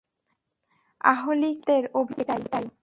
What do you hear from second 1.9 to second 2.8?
অভিমতও এটাই।